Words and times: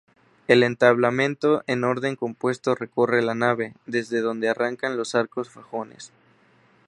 El 0.47 0.63
entablamento 0.63 1.61
en 1.67 1.83
orden 1.83 2.15
compuesto 2.15 2.73
recorre 2.73 3.21
la 3.21 3.35
nave, 3.35 3.75
desde 3.85 4.21
donde 4.21 4.49
arrancan 4.49 4.97
los 4.97 5.13
arcos 5.13 5.51
fajones. 5.51 6.11